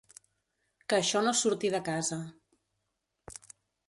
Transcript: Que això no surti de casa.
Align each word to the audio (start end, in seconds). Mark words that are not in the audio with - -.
Que 0.93 0.97
això 1.01 1.19
no 1.27 1.33
surti 1.39 1.71
de 1.75 1.81
casa. 1.89 2.17